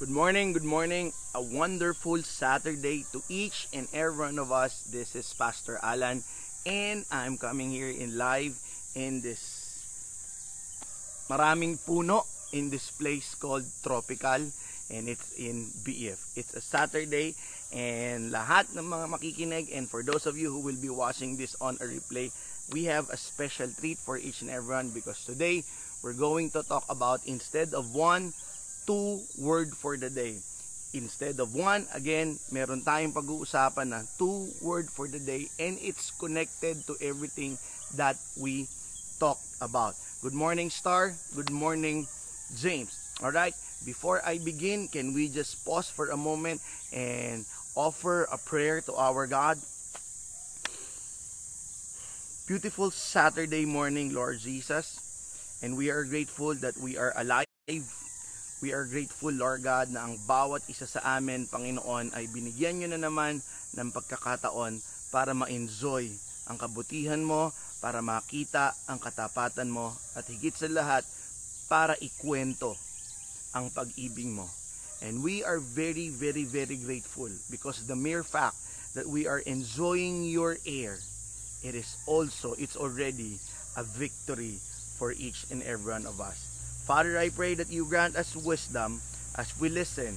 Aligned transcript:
Good 0.00 0.08
morning, 0.08 0.56
good 0.56 0.64
morning. 0.64 1.12
A 1.36 1.44
wonderful 1.44 2.24
Saturday 2.24 3.04
to 3.12 3.20
each 3.28 3.68
and 3.76 3.84
every 3.92 4.32
one 4.32 4.40
of 4.40 4.48
us. 4.48 4.80
This 4.88 5.12
is 5.12 5.28
Pastor 5.36 5.76
Alan 5.76 6.24
and 6.64 7.04
I'm 7.12 7.36
coming 7.36 7.68
here 7.68 7.92
in 7.92 8.16
live 8.16 8.56
in 8.96 9.20
this 9.20 9.44
maraming 11.28 11.76
puno 11.84 12.24
in 12.56 12.72
this 12.72 12.88
place 12.88 13.36
called 13.36 13.68
Tropical 13.84 14.48
and 14.88 15.04
it's 15.04 15.36
in 15.36 15.68
BF. 15.84 16.16
It's 16.32 16.56
a 16.56 16.64
Saturday 16.64 17.36
and 17.68 18.32
lahat 18.32 18.72
ng 18.72 18.88
mga 18.88 19.04
makikinig 19.04 19.68
and 19.68 19.84
for 19.84 20.00
those 20.00 20.24
of 20.24 20.40
you 20.40 20.48
who 20.48 20.64
will 20.64 20.80
be 20.80 20.88
watching 20.88 21.36
this 21.36 21.60
on 21.60 21.76
a 21.76 21.84
replay, 21.84 22.32
we 22.72 22.88
have 22.88 23.12
a 23.12 23.20
special 23.20 23.68
treat 23.68 24.00
for 24.00 24.16
each 24.16 24.40
and 24.40 24.48
everyone 24.48 24.96
because 24.96 25.28
today 25.28 25.60
we're 26.00 26.16
going 26.16 26.48
to 26.56 26.64
talk 26.64 26.88
about 26.88 27.20
instead 27.28 27.76
of 27.76 27.92
one 27.92 28.32
two 28.90 29.22
word 29.38 29.70
for 29.70 29.94
the 29.94 30.10
day. 30.10 30.34
Instead 30.90 31.38
of 31.38 31.54
one, 31.54 31.86
again, 31.94 32.34
meron 32.50 32.82
tayong 32.82 33.14
pag-uusapan 33.14 33.94
na 33.94 34.02
two 34.18 34.50
word 34.66 34.90
for 34.90 35.06
the 35.06 35.22
day 35.22 35.46
and 35.62 35.78
it's 35.78 36.10
connected 36.18 36.74
to 36.90 36.98
everything 36.98 37.54
that 37.94 38.18
we 38.34 38.66
talked 39.22 39.46
about. 39.62 39.94
Good 40.26 40.34
morning, 40.34 40.74
Star. 40.74 41.14
Good 41.38 41.54
morning, 41.54 42.10
James. 42.58 42.90
All 43.22 43.30
right. 43.30 43.54
Before 43.86 44.18
I 44.26 44.42
begin, 44.42 44.90
can 44.90 45.14
we 45.14 45.30
just 45.30 45.62
pause 45.62 45.86
for 45.86 46.10
a 46.10 46.18
moment 46.18 46.58
and 46.90 47.46
offer 47.78 48.26
a 48.26 48.42
prayer 48.42 48.82
to 48.90 48.92
our 48.98 49.30
God? 49.30 49.54
Beautiful 52.50 52.90
Saturday 52.90 53.62
morning, 53.62 54.10
Lord 54.10 54.42
Jesus. 54.42 54.98
And 55.62 55.78
we 55.78 55.94
are 55.94 56.02
grateful 56.02 56.58
that 56.58 56.74
we 56.82 56.98
are 56.98 57.14
alive 57.14 57.46
We 58.60 58.76
are 58.76 58.84
grateful, 58.84 59.32
Lord 59.32 59.64
God, 59.64 59.88
na 59.88 60.04
ang 60.04 60.20
bawat 60.28 60.68
isa 60.68 60.84
sa 60.84 61.16
amin, 61.16 61.48
Panginoon, 61.48 62.12
ay 62.12 62.28
binigyan 62.28 62.76
nyo 62.76 62.92
na 62.92 63.00
naman 63.00 63.40
ng 63.72 63.88
pagkakataon 63.88 64.84
para 65.08 65.32
ma-enjoy 65.32 66.12
ang 66.44 66.60
kabutihan 66.60 67.24
mo, 67.24 67.56
para 67.80 68.04
makita 68.04 68.76
ang 68.84 69.00
katapatan 69.00 69.72
mo, 69.72 69.96
at 70.12 70.28
higit 70.28 70.52
sa 70.52 70.68
lahat, 70.68 71.08
para 71.72 71.96
ikwento 72.04 72.76
ang 73.56 73.72
pag-ibig 73.72 74.28
mo. 74.28 74.44
And 75.00 75.24
we 75.24 75.40
are 75.40 75.56
very, 75.56 76.12
very, 76.12 76.44
very 76.44 76.76
grateful 76.76 77.32
because 77.48 77.88
the 77.88 77.96
mere 77.96 78.20
fact 78.20 78.60
that 78.92 79.08
we 79.08 79.24
are 79.24 79.40
enjoying 79.48 80.28
your 80.28 80.60
air, 80.68 81.00
it 81.64 81.72
is 81.72 81.96
also, 82.04 82.52
it's 82.60 82.76
already 82.76 83.40
a 83.80 83.88
victory 83.96 84.60
for 85.00 85.16
each 85.16 85.48
and 85.48 85.64
every 85.64 85.96
one 85.96 86.04
of 86.04 86.20
us. 86.20 86.49
Father, 86.86 87.18
I 87.18 87.28
pray 87.30 87.54
that 87.54 87.70
you 87.70 87.86
grant 87.86 88.16
us 88.16 88.34
wisdom 88.34 89.00
as 89.36 89.52
we 89.60 89.68
listen 89.68 90.16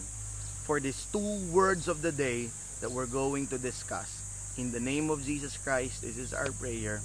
for 0.63 0.79
these 0.79 1.05
two 1.11 1.39
words 1.51 1.87
of 1.87 2.01
the 2.01 2.11
day 2.11 2.49
that 2.81 2.91
we're 2.91 3.09
going 3.09 3.47
to 3.47 3.57
discuss. 3.57 4.09
In 4.57 4.71
the 4.71 4.79
name 4.79 5.09
of 5.09 5.25
Jesus 5.25 5.57
Christ, 5.57 6.01
this 6.01 6.17
is 6.17 6.33
our 6.33 6.51
prayer. 6.57 7.01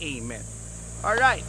Amen. 0.00 0.42
All 1.04 1.16
right. 1.16 1.44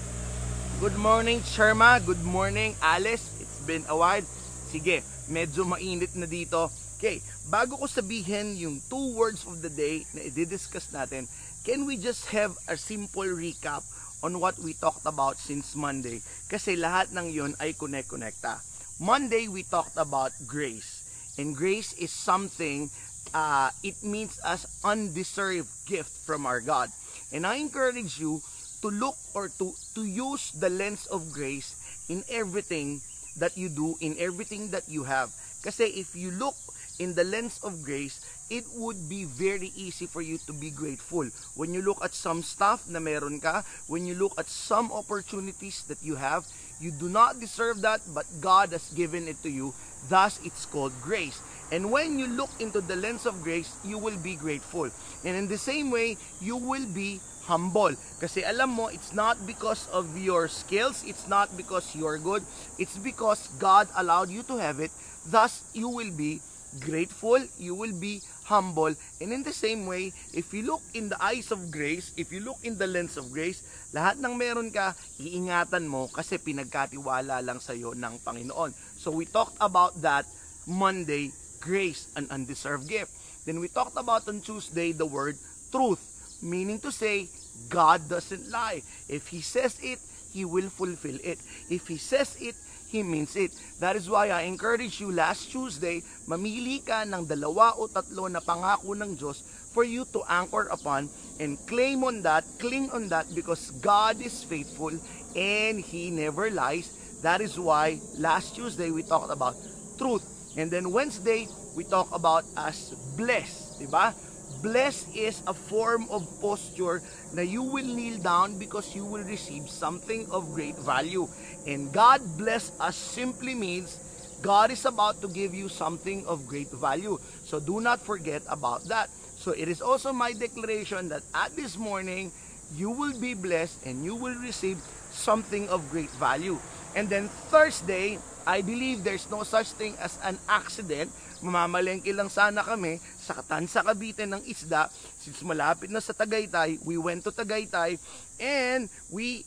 Good 0.80 0.96
morning, 0.96 1.42
Sherma. 1.42 2.04
Good 2.06 2.24
morning, 2.24 2.76
Alice. 2.82 3.26
It's 3.42 3.60
been 3.66 3.84
a 3.90 3.98
while. 3.98 4.22
Sige, 4.70 5.02
medyo 5.26 5.66
mainit 5.66 6.14
na 6.14 6.30
dito. 6.30 6.70
Okay, 6.98 7.22
bago 7.50 7.78
ko 7.78 7.86
sabihin 7.86 8.58
yung 8.58 8.82
two 8.90 9.14
words 9.14 9.46
of 9.46 9.62
the 9.62 9.70
day 9.70 10.02
na 10.18 10.26
i-discuss 10.26 10.90
natin, 10.90 11.30
can 11.62 11.86
we 11.86 11.98
just 11.98 12.26
have 12.30 12.58
a 12.66 12.78
simple 12.78 13.26
recap 13.26 13.86
on 14.24 14.40
what 14.40 14.58
we 14.60 14.74
talked 14.74 15.06
about 15.06 15.38
since 15.38 15.76
Monday 15.76 16.22
kasi 16.50 16.76
lahat 16.76 17.14
ng 17.14 17.30
yon 17.30 17.54
ay 17.62 17.74
connect-connecta. 17.74 18.62
Monday, 19.00 19.48
we 19.48 19.62
talked 19.62 19.98
about 19.98 20.34
grace. 20.50 21.06
And 21.38 21.54
grace 21.56 21.94
is 21.94 22.10
something, 22.10 22.90
uh, 23.34 23.70
it 23.84 24.02
means 24.02 24.42
as 24.42 24.66
undeserved 24.84 25.70
gift 25.86 26.10
from 26.26 26.50
our 26.50 26.62
God. 26.62 26.90
And 27.32 27.46
I 27.46 27.62
encourage 27.62 28.18
you 28.18 28.42
to 28.82 28.90
look 28.90 29.16
or 29.34 29.50
to, 29.60 29.74
to 29.94 30.04
use 30.04 30.52
the 30.58 30.70
lens 30.70 31.06
of 31.08 31.32
grace 31.32 31.78
in 32.10 32.24
everything 32.30 33.02
that 33.38 33.58
you 33.58 33.70
do, 33.70 33.96
in 34.02 34.16
everything 34.18 34.70
that 34.72 34.90
you 34.90 35.04
have. 35.04 35.30
Kasi 35.64 35.86
if 35.94 36.16
you 36.16 36.32
look 36.32 36.56
in 36.98 37.14
the 37.14 37.24
lens 37.24 37.60
of 37.64 37.84
grace, 37.84 38.18
it 38.50 38.66
would 38.74 39.10
be 39.10 39.26
very 39.26 39.72
easy 39.76 40.06
for 40.06 40.22
you 40.22 40.38
to 40.48 40.54
be 40.54 40.70
grateful. 40.70 41.28
When 41.56 41.74
you 41.74 41.82
look 41.82 42.04
at 42.04 42.14
some 42.14 42.44
stuff 42.44 42.88
na 42.88 43.00
meron 43.00 43.40
ka, 43.40 43.64
when 43.88 44.06
you 44.06 44.16
look 44.16 44.40
at 44.40 44.48
some 44.48 44.92
opportunities 44.92 45.84
that 45.88 46.02
you 46.02 46.16
have, 46.16 46.46
you 46.80 46.92
do 46.92 47.10
not 47.10 47.40
deserve 47.40 47.82
that, 47.82 48.02
but 48.14 48.26
God 48.40 48.72
has 48.72 48.90
given 48.94 49.28
it 49.28 49.42
to 49.44 49.50
you. 49.50 49.74
Thus, 50.10 50.40
it's 50.44 50.66
called 50.66 50.94
grace. 51.02 51.42
And 51.72 51.92
when 51.92 52.20
you 52.20 52.28
look 52.28 52.52
into 52.60 52.80
the 52.80 52.96
lens 52.96 53.26
of 53.26 53.44
grace, 53.44 53.76
you 53.84 53.98
will 53.98 54.18
be 54.18 54.36
grateful. 54.36 54.90
And 55.26 55.36
in 55.36 55.48
the 55.48 55.58
same 55.58 55.92
way, 55.92 56.18
you 56.40 56.56
will 56.56 56.86
be 56.86 57.20
humble. 57.44 57.96
Kasi 58.20 58.44
alam 58.44 58.76
mo, 58.76 58.88
it's 58.88 59.12
not 59.12 59.40
because 59.48 59.88
of 59.92 60.06
your 60.16 60.48
skills, 60.48 61.04
it's 61.08 61.28
not 61.28 61.52
because 61.58 61.96
you're 61.96 62.20
good, 62.20 62.44
it's 62.78 62.96
because 63.00 63.48
God 63.60 63.88
allowed 63.96 64.30
you 64.30 64.44
to 64.48 64.56
have 64.56 64.80
it. 64.80 64.92
Thus, 65.26 65.64
you 65.74 65.90
will 65.90 66.12
be 66.12 66.40
grateful, 66.80 67.40
you 67.58 67.74
will 67.76 67.96
be 67.96 68.22
humble. 68.48 68.96
And 69.20 69.30
in 69.36 69.44
the 69.44 69.52
same 69.52 69.86
way, 69.86 70.16
if 70.32 70.56
you 70.56 70.64
look 70.64 70.82
in 70.96 71.12
the 71.12 71.20
eyes 71.20 71.52
of 71.52 71.70
grace, 71.70 72.16
if 72.16 72.32
you 72.32 72.40
look 72.40 72.64
in 72.64 72.80
the 72.80 72.88
lens 72.88 73.20
of 73.20 73.30
grace, 73.30 73.62
lahat 73.92 74.24
ng 74.24 74.40
meron 74.40 74.72
ka, 74.72 74.96
iingatan 75.20 75.84
mo 75.84 76.08
kasi 76.08 76.40
pinagkatiwala 76.40 77.44
lang 77.44 77.60
sa 77.60 77.76
iyo 77.76 77.92
ng 77.92 78.24
Panginoon. 78.24 78.72
So 78.96 79.12
we 79.12 79.28
talked 79.28 79.60
about 79.60 80.00
that 80.00 80.24
Monday, 80.64 81.36
grace, 81.60 82.08
an 82.16 82.32
undeserved 82.32 82.88
gift. 82.88 83.12
Then 83.44 83.60
we 83.60 83.68
talked 83.68 83.96
about 83.96 84.28
on 84.28 84.40
Tuesday 84.44 84.92
the 84.92 85.08
word 85.08 85.36
truth, 85.72 86.04
meaning 86.44 86.80
to 86.84 86.92
say, 86.92 87.28
God 87.68 88.08
doesn't 88.08 88.48
lie. 88.52 88.84
If 89.08 89.28
He 89.28 89.44
says 89.44 89.80
it, 89.84 90.00
He 90.32 90.44
will 90.44 90.68
fulfill 90.72 91.20
it. 91.24 91.40
If 91.72 91.88
He 91.88 91.96
says 92.00 92.36
it, 92.40 92.56
He 92.88 93.04
means 93.04 93.36
it. 93.36 93.52
That 93.80 93.96
is 93.96 94.10
why 94.10 94.32
I 94.32 94.48
encourage 94.48 95.00
you 95.04 95.12
last 95.12 95.52
Tuesday, 95.52 96.02
mamili 96.28 96.80
ka 96.80 97.04
ng 97.04 97.28
dalawa 97.28 97.76
o 97.76 97.92
tatlo 97.92 98.32
na 98.32 98.40
pangako 98.40 98.96
ng 98.96 99.20
Diyos 99.20 99.44
for 99.76 99.84
you 99.84 100.08
to 100.16 100.24
anchor 100.32 100.72
upon 100.72 101.12
and 101.44 101.60
claim 101.68 102.08
on 102.08 102.24
that, 102.24 102.48
cling 102.58 102.88
on 102.96 103.12
that 103.12 103.28
because 103.36 103.76
God 103.84 104.24
is 104.24 104.40
faithful 104.48 104.96
and 105.36 105.76
He 105.84 106.10
never 106.10 106.50
lies. 106.50 106.90
That 107.22 107.44
is 107.44 107.60
why 107.60 108.00
last 108.16 108.56
Tuesday 108.56 108.90
we 108.90 109.04
talked 109.04 109.30
about 109.30 109.60
truth. 110.00 110.24
And 110.58 110.72
then 110.72 110.90
Wednesday, 110.90 111.48
we 111.76 111.84
talk 111.84 112.10
about 112.10 112.46
as 112.58 112.96
blessed. 113.14 113.78
Diba? 113.78 114.14
Blessed 114.62 115.14
is 115.16 115.42
a 115.46 115.54
form 115.54 116.08
of 116.10 116.26
posture 116.42 117.02
na 117.34 117.42
you 117.46 117.62
will 117.62 117.86
kneel 117.86 118.18
down 118.18 118.58
because 118.58 118.96
you 118.96 119.06
will 119.06 119.24
receive 119.24 119.70
something 119.70 120.26
of 120.32 120.54
great 120.54 120.76
value. 120.82 121.28
And 121.68 121.94
God 121.94 122.22
bless 122.38 122.72
us 122.80 122.96
simply 122.98 123.54
means 123.54 124.00
God 124.42 124.72
is 124.72 124.86
about 124.86 125.22
to 125.22 125.28
give 125.28 125.54
you 125.54 125.70
something 125.70 126.26
of 126.26 126.48
great 126.48 126.70
value. 126.72 127.18
So 127.46 127.60
do 127.60 127.82
not 127.82 128.02
forget 128.02 128.42
about 128.50 128.86
that. 128.86 129.10
So 129.38 129.52
it 129.52 129.68
is 129.70 129.82
also 129.82 130.12
my 130.14 130.34
declaration 130.34 131.10
that 131.10 131.24
at 131.34 131.56
this 131.56 131.78
morning, 131.78 132.32
you 132.76 132.90
will 132.90 133.18
be 133.20 133.34
blessed 133.34 133.86
and 133.86 134.04
you 134.04 134.16
will 134.16 134.36
receive 134.42 134.78
something 135.12 135.70
of 135.70 135.90
great 135.90 136.12
value. 136.18 136.60
And 136.96 137.10
then 137.10 137.30
Thursday, 137.50 138.20
I 138.48 138.64
believe 138.64 139.04
there's 139.04 139.28
no 139.28 139.44
such 139.44 139.76
thing 139.76 140.00
as 140.00 140.16
an 140.24 140.40
accident. 140.48 141.12
Mamamalengke 141.44 142.16
lang 142.16 142.32
sana 142.32 142.64
kami 142.64 142.96
sa 143.20 143.36
Katansa 143.36 143.84
Cavite 143.84 144.24
ng 144.24 144.40
isda. 144.48 144.88
Since 145.20 145.44
malapit 145.44 145.92
na 145.92 146.00
sa 146.00 146.16
Tagaytay, 146.16 146.80
we 146.88 146.96
went 146.96 147.28
to 147.28 147.36
Tagaytay 147.36 148.00
and 148.40 148.88
we 149.12 149.44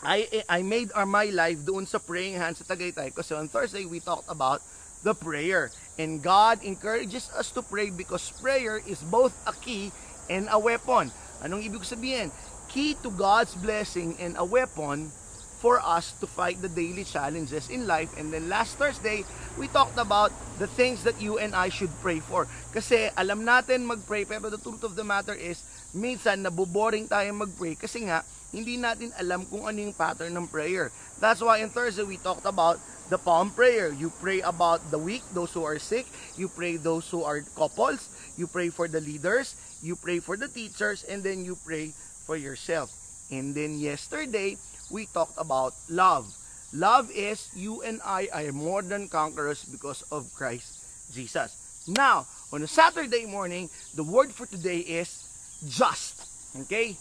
I 0.00 0.24
I 0.48 0.64
made 0.64 0.88
our 0.96 1.04
my 1.04 1.28
life 1.28 1.60
doon 1.68 1.84
sa 1.84 2.00
praying 2.00 2.40
hands 2.40 2.64
sa 2.64 2.66
Tagaytay 2.66 3.12
kasi 3.12 3.36
on 3.36 3.52
Thursday 3.52 3.84
we 3.84 4.00
talked 4.00 4.26
about 4.32 4.64
the 5.04 5.12
prayer. 5.12 5.68
And 6.00 6.24
God 6.24 6.64
encourages 6.64 7.28
us 7.36 7.52
to 7.52 7.60
pray 7.60 7.92
because 7.92 8.32
prayer 8.40 8.80
is 8.88 9.04
both 9.04 9.36
a 9.44 9.52
key 9.52 9.92
and 10.32 10.48
a 10.48 10.56
weapon. 10.56 11.12
Anong 11.44 11.66
ibig 11.66 11.84
sabihin? 11.84 12.32
Key 12.72 12.96
to 13.04 13.12
God's 13.12 13.52
blessing 13.58 14.16
and 14.16 14.38
a 14.40 14.46
weapon 14.48 15.12
for 15.58 15.82
us 15.82 16.14
to 16.22 16.26
fight 16.26 16.62
the 16.62 16.70
daily 16.70 17.02
challenges 17.02 17.68
in 17.68 17.86
life. 17.90 18.14
And 18.14 18.30
then 18.30 18.48
last 18.48 18.78
Thursday, 18.78 19.26
we 19.58 19.66
talked 19.68 19.98
about 19.98 20.30
the 20.58 20.70
things 20.70 21.02
that 21.02 21.18
you 21.18 21.38
and 21.38 21.54
I 21.54 21.68
should 21.68 21.90
pray 21.98 22.22
for. 22.22 22.46
Kasi 22.70 23.10
alam 23.18 23.42
natin 23.42 23.84
mag-pray, 23.84 24.24
pero 24.24 24.48
the 24.48 24.62
truth 24.62 24.86
of 24.86 24.94
the 24.94 25.02
matter 25.02 25.34
is, 25.34 25.62
minsan 25.90 26.46
naboboring 26.46 27.10
tayo 27.10 27.26
mag-pray 27.34 27.74
kasi 27.74 28.06
nga, 28.06 28.22
hindi 28.54 28.80
natin 28.80 29.12
alam 29.18 29.44
kung 29.44 29.68
ano 29.68 29.76
yung 29.76 29.92
pattern 29.92 30.32
ng 30.32 30.48
prayer. 30.48 30.88
That's 31.20 31.42
why 31.42 31.60
in 31.60 31.68
Thursday, 31.68 32.06
we 32.06 32.16
talked 32.16 32.46
about 32.46 32.80
the 33.10 33.18
palm 33.18 33.50
prayer. 33.50 33.92
You 33.92 34.08
pray 34.20 34.40
about 34.40 34.80
the 34.88 34.96
weak, 34.96 35.20
those 35.34 35.52
who 35.52 35.64
are 35.64 35.78
sick. 35.80 36.06
You 36.36 36.48
pray 36.48 36.76
those 36.76 37.08
who 37.10 37.24
are 37.24 37.44
couples. 37.56 38.08
You 38.36 38.46
pray 38.46 38.68
for 38.68 38.88
the 38.88 39.00
leaders. 39.00 39.56
You 39.82 39.96
pray 39.96 40.20
for 40.20 40.36
the 40.36 40.48
teachers. 40.48 41.04
And 41.04 41.20
then 41.20 41.44
you 41.44 41.56
pray 41.60 41.92
for 42.24 42.36
yourself. 42.36 42.92
And 43.28 43.52
then 43.52 43.76
yesterday, 43.80 44.56
we 44.90 45.06
talked 45.06 45.38
about 45.38 45.74
love. 45.88 46.26
Love 46.72 47.10
is 47.10 47.48
you 47.56 47.82
and 47.82 48.00
I 48.04 48.28
are 48.32 48.52
more 48.52 48.82
than 48.82 49.08
conquerors 49.08 49.64
because 49.64 50.02
of 50.12 50.32
Christ 50.34 51.14
Jesus. 51.14 51.84
Now, 51.88 52.26
on 52.52 52.62
a 52.62 52.66
Saturday 52.66 53.24
morning, 53.24 53.70
the 53.94 54.04
word 54.04 54.32
for 54.32 54.46
today 54.46 54.78
is 54.78 55.24
just. 55.66 56.28
Okay? 56.60 56.96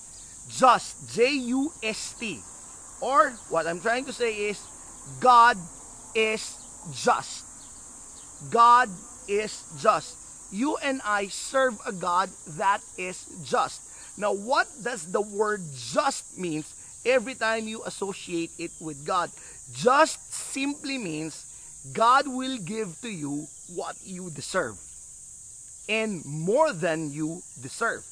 Just. 0.49 0.95
J-U-S-T. 1.13 2.39
Or, 3.01 3.31
what 3.49 3.67
I'm 3.67 3.81
trying 3.81 4.05
to 4.05 4.13
say 4.13 4.33
is, 4.47 4.59
God 5.19 5.57
is 6.15 6.55
just. 6.93 7.43
God 8.49 8.89
is 9.27 9.63
just. 9.79 10.15
You 10.51 10.77
and 10.77 11.01
I 11.03 11.27
serve 11.27 11.77
a 11.85 11.91
God 11.91 12.29
that 12.57 12.79
is 12.97 13.25
just. 13.43 13.81
Now, 14.17 14.33
what 14.33 14.67
does 14.83 15.11
the 15.11 15.21
word 15.21 15.61
just 15.75 16.37
means 16.37 16.73
every 17.07 17.35
time 17.35 17.67
you 17.67 17.81
associate 17.87 18.51
it 18.59 18.71
with 18.79 19.07
God? 19.07 19.31
Just 19.73 20.19
simply 20.33 20.97
means 20.97 21.47
God 21.93 22.27
will 22.27 22.57
give 22.59 22.99
to 23.01 23.09
you 23.09 23.47
what 23.73 23.95
you 24.03 24.29
deserve. 24.29 24.75
And 25.87 26.23
more 26.25 26.73
than 26.73 27.11
you 27.11 27.41
deserve. 27.61 28.03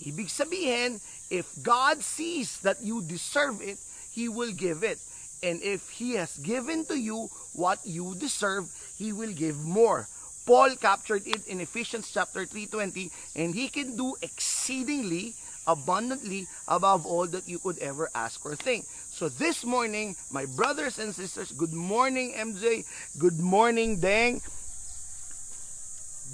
Ibig 0.00 0.32
sabihin, 0.32 0.96
if 1.28 1.44
God 1.62 2.00
sees 2.00 2.58
that 2.64 2.80
you 2.80 3.04
deserve 3.04 3.60
it, 3.60 3.76
He 4.10 4.28
will 4.32 4.52
give 4.52 4.82
it. 4.82 4.98
And 5.44 5.60
if 5.62 5.92
He 5.92 6.16
has 6.16 6.40
given 6.40 6.84
to 6.86 6.96
you 6.96 7.28
what 7.52 7.78
you 7.84 8.16
deserve, 8.16 8.64
He 8.96 9.12
will 9.12 9.32
give 9.32 9.60
more. 9.60 10.08
Paul 10.46 10.74
captured 10.76 11.26
it 11.26 11.46
in 11.46 11.60
Ephesians 11.60 12.10
chapter 12.10 12.42
3:20 12.42 13.12
and 13.36 13.54
he 13.54 13.68
can 13.68 13.94
do 13.94 14.16
exceedingly 14.22 15.36
abundantly 15.66 16.46
above 16.68 17.06
all 17.06 17.26
that 17.26 17.48
you 17.48 17.58
could 17.58 17.78
ever 17.78 18.10
ask 18.14 18.44
or 18.44 18.56
think. 18.56 18.86
So 18.86 19.28
this 19.28 19.64
morning, 19.64 20.16
my 20.30 20.46
brothers 20.46 20.98
and 20.98 21.14
sisters, 21.14 21.52
good 21.52 21.72
morning 21.72 22.32
MJ, 22.36 22.84
good 23.18 23.40
morning 23.40 23.98
Deng. 23.98 24.40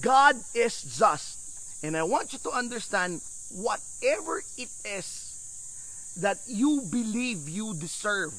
God 0.01 0.37
is 0.55 0.83
just. 0.83 1.39
And 1.83 1.97
I 1.97 2.03
want 2.03 2.33
you 2.33 2.39
to 2.45 2.51
understand 2.51 3.21
whatever 3.53 4.43
it 4.57 4.71
is 4.85 6.15
that 6.21 6.39
you 6.47 6.83
believe 6.91 7.49
you 7.49 7.75
deserve. 7.75 8.33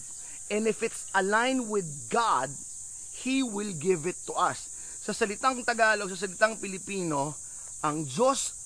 And 0.50 0.68
if 0.68 0.82
it's 0.82 1.10
aligned 1.14 1.70
with 1.70 2.10
God, 2.10 2.50
He 3.14 3.44
will 3.44 3.74
give 3.74 4.06
it 4.08 4.16
to 4.28 4.34
us. 4.34 4.70
Sa 5.04 5.14
salitang 5.14 5.64
Tagalog, 5.64 6.10
sa 6.16 6.28
salitang 6.28 6.60
Pilipino, 6.60 7.36
ang 7.84 8.04
Diyos, 8.04 8.57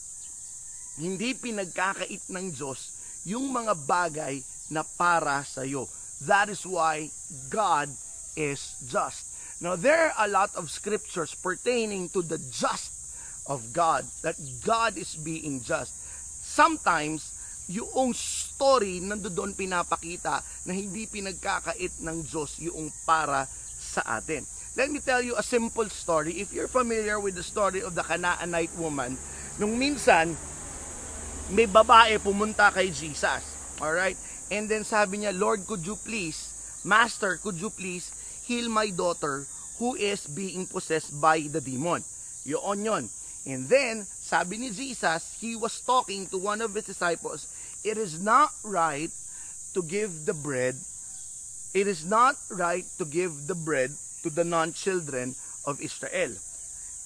hindi 1.00 1.36
pinagkakait 1.36 2.28
ng 2.28 2.52
Diyos 2.52 2.92
yung 3.24 3.54
mga 3.54 3.78
bagay 3.86 4.42
na 4.74 4.82
para 4.84 5.44
sa 5.46 5.62
iyo. 5.62 5.86
That 6.26 6.50
is 6.50 6.66
why 6.66 7.10
God 7.50 7.90
is 8.36 8.78
just. 8.88 9.32
Now, 9.62 9.78
there 9.78 10.10
are 10.10 10.26
a 10.26 10.32
lot 10.32 10.50
of 10.58 10.74
scriptures 10.74 11.38
pertaining 11.38 12.10
to 12.18 12.26
the 12.26 12.42
just 12.50 12.90
of 13.46 13.74
God, 13.74 14.06
that 14.26 14.38
God 14.66 14.98
is 14.98 15.14
being 15.14 15.62
just. 15.62 15.94
Sometimes, 16.42 17.30
yung 17.70 18.12
story 18.18 19.00
nandoon 19.00 19.54
pinapakita 19.54 20.42
na 20.66 20.74
hindi 20.74 21.06
pinagkakait 21.06 22.02
ng 22.02 22.26
Diyos 22.26 22.58
yung 22.58 22.90
para 23.06 23.46
sa 23.78 24.02
atin. 24.18 24.44
Let 24.74 24.90
me 24.90 25.04
tell 25.04 25.22
you 25.22 25.36
a 25.36 25.44
simple 25.44 25.88
story. 25.92 26.40
If 26.40 26.56
you're 26.56 26.72
familiar 26.72 27.20
with 27.20 27.36
the 27.36 27.44
story 27.44 27.84
of 27.84 27.94
the 27.94 28.04
Canaanite 28.08 28.72
woman, 28.80 29.20
nung 29.60 29.76
minsan, 29.76 30.34
may 31.52 31.68
babae 31.68 32.18
pumunta 32.20 32.72
kay 32.72 32.90
Jesus. 32.90 33.44
Alright? 33.80 34.18
And 34.52 34.68
then 34.68 34.84
sabi 34.84 35.24
niya, 35.24 35.36
Lord, 35.36 35.64
could 35.68 35.84
you 35.88 35.96
please, 35.96 36.52
Master, 36.84 37.40
could 37.40 37.56
you 37.56 37.72
please 37.72 38.12
heal 38.44 38.68
my 38.68 38.92
daughter 38.92 39.48
who 39.80 39.96
is 39.96 40.28
being 40.28 40.68
possessed 40.68 41.16
by 41.20 41.40
the 41.48 41.64
demon? 41.64 42.04
Yun 42.44 42.84
yun. 42.84 43.06
And 43.48 43.66
then, 43.66 44.06
sabi 44.06 44.58
ni 44.62 44.70
Jesus, 44.70 45.40
he 45.42 45.56
was 45.56 45.82
talking 45.82 46.28
to 46.30 46.38
one 46.38 46.62
of 46.62 46.76
his 46.78 46.86
disciples, 46.86 47.50
it 47.82 47.98
is 47.98 48.22
not 48.22 48.54
right 48.62 49.10
to 49.74 49.82
give 49.82 50.30
the 50.30 50.36
bread, 50.36 50.76
it 51.74 51.88
is 51.88 52.06
not 52.06 52.38
right 52.54 52.86
to 53.00 53.06
give 53.06 53.48
the 53.48 53.58
bread 53.58 53.90
to 54.22 54.30
the 54.30 54.46
non-children 54.46 55.34
of 55.66 55.82
Israel. 55.82 56.38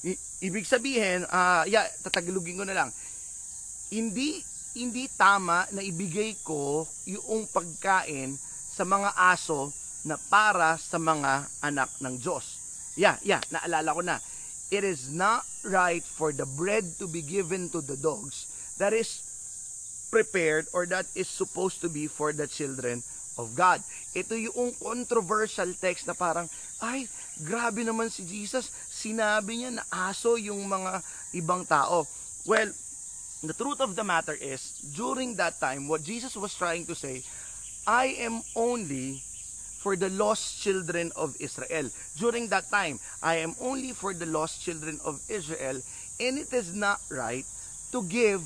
I- 0.03 0.19
ibig 0.43 0.67
sabihin, 0.67 1.23
uh, 1.31 1.63
yeah, 1.65 1.87
tatagalugin 2.03 2.59
ko 2.59 2.65
na 2.67 2.75
lang, 2.75 2.91
hindi 3.89 4.43
hindi 4.75 5.07
tama 5.07 5.63
na 5.71 5.79
ibigay 5.79 6.35
ko 6.43 6.83
yung 7.07 7.47
pagkain 7.47 8.35
sa 8.75 8.83
mga 8.83 9.15
aso 9.15 9.71
na 10.03 10.19
para 10.27 10.75
sa 10.75 10.99
mga 10.99 11.47
anak 11.63 11.89
ng 12.03 12.19
Diyos. 12.19 12.59
Yeah, 12.99 13.15
yeah, 13.23 13.39
naalala 13.49 13.95
ko 13.95 14.01
na. 14.03 14.17
It 14.69 14.83
is 14.83 15.07
not 15.07 15.47
right 15.63 16.03
for 16.03 16.35
the 16.35 16.43
bread 16.59 16.83
to 16.99 17.07
be 17.07 17.23
given 17.23 17.71
to 17.71 17.79
the 17.79 17.95
dogs 17.95 18.51
that 18.75 18.91
is 18.91 19.23
prepared 20.11 20.67
or 20.75 20.83
that 20.91 21.07
is 21.15 21.31
supposed 21.31 21.79
to 21.81 21.89
be 21.89 22.11
for 22.11 22.35
the 22.35 22.47
children 22.47 22.99
of 23.39 23.55
God. 23.55 23.79
Ito 24.15 24.35
yung 24.35 24.75
controversial 24.79 25.71
text 25.75 26.07
na 26.07 26.15
parang, 26.15 26.47
ay, 26.83 27.07
grabe 27.43 27.83
naman 27.83 28.11
si 28.11 28.23
Jesus, 28.23 28.71
sinabi 28.91 29.59
niya 29.59 29.71
na 29.75 29.85
aso 29.91 30.39
yung 30.39 30.67
mga 30.67 31.03
ibang 31.35 31.67
tao. 31.67 32.07
Well, 32.47 32.71
the 33.43 33.53
truth 33.53 33.81
of 33.81 33.95
the 33.95 34.03
matter 34.03 34.33
is, 34.33 34.79
during 34.95 35.35
that 35.35 35.59
time, 35.59 35.87
what 35.87 36.03
Jesus 36.03 36.35
was 36.35 36.53
trying 36.53 36.85
to 36.87 36.95
say, 36.95 37.23
I 37.87 38.15
am 38.19 38.41
only 38.55 39.21
for 39.79 39.95
the 39.95 40.09
lost 40.09 40.61
children 40.61 41.11
of 41.15 41.35
Israel. 41.39 41.89
During 42.17 42.49
that 42.49 42.71
time, 42.71 42.99
I 43.21 43.37
am 43.45 43.53
only 43.61 43.93
for 43.93 44.13
the 44.13 44.25
lost 44.25 44.61
children 44.61 44.99
of 45.05 45.21
Israel, 45.29 45.81
and 46.19 46.39
it 46.39 46.51
is 46.53 46.73
not 46.73 46.99
right 47.11 47.45
to 47.91 48.01
give 48.01 48.41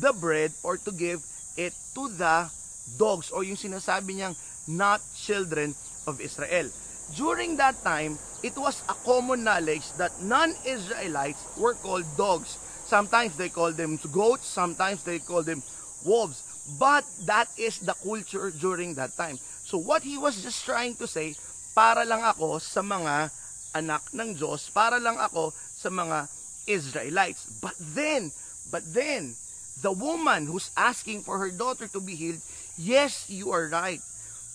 the 0.00 0.12
bread 0.16 0.52
or 0.62 0.76
to 0.78 0.92
give 0.92 1.20
it 1.56 1.72
to 1.94 2.08
the 2.08 2.48
dogs 2.96 3.30
or 3.30 3.44
yung 3.44 3.56
sinasabi 3.56 4.16
niyang 4.16 4.36
not 4.68 5.00
children 5.12 5.74
of 6.06 6.20
Israel. 6.20 6.70
During 7.14 7.56
that 7.56 7.76
time, 7.84 8.18
it 8.42 8.56
was 8.56 8.82
a 8.88 8.94
common 9.04 9.44
knowledge 9.44 9.92
that 9.96 10.12
non-Israelites 10.22 11.40
were 11.56 11.74
called 11.74 12.04
dogs. 12.16 12.58
Sometimes 12.86 13.36
they 13.36 13.50
call 13.50 13.72
them 13.72 13.98
goats, 14.12 14.46
sometimes 14.46 15.02
they 15.02 15.18
call 15.18 15.42
them 15.42 15.62
wolves. 16.04 16.42
But 16.78 17.04
that 17.26 17.50
is 17.58 17.78
the 17.78 17.94
culture 17.94 18.50
during 18.50 18.94
that 18.94 19.16
time. 19.16 19.38
So 19.66 19.78
what 19.78 20.02
he 20.02 20.18
was 20.18 20.42
just 20.42 20.64
trying 20.64 20.94
to 21.02 21.06
say, 21.06 21.34
para 21.74 22.06
lang 22.06 22.22
ako 22.22 22.58
sa 22.62 22.80
mga 22.80 23.30
anak 23.74 24.02
ng 24.14 24.38
Diyos, 24.38 24.70
para 24.70 25.02
lang 25.02 25.18
ako 25.18 25.50
sa 25.52 25.90
mga 25.90 26.30
Israelites. 26.70 27.46
But 27.60 27.74
then, 27.78 28.30
but 28.70 28.86
then, 28.94 29.34
the 29.82 29.92
woman 29.92 30.46
who's 30.46 30.70
asking 30.78 31.22
for 31.22 31.38
her 31.38 31.50
daughter 31.50 31.86
to 31.90 32.00
be 32.00 32.14
healed, 32.14 32.42
yes, 32.78 33.26
you 33.28 33.50
are 33.50 33.68
right. 33.68 34.00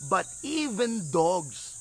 But 0.10 0.26
even 0.42 1.12
dogs 1.12 1.78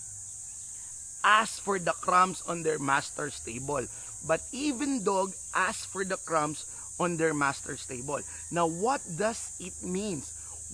ask 1.25 1.61
for 1.61 1.79
the 1.79 1.93
crumbs 1.93 2.43
on 2.47 2.63
their 2.63 2.79
master's 2.79 3.41
table. 3.41 3.87
But 4.27 4.41
even 4.53 5.05
dog 5.05 5.33
ask 5.55 5.89
for 5.89 6.05
the 6.05 6.17
crumbs 6.17 6.65
on 7.01 7.17
their 7.17 7.33
master's 7.33 7.87
table. 7.87 8.21
Now, 8.51 8.67
what 8.67 9.01
does 9.17 9.57
it 9.59 9.73
mean? 9.83 10.23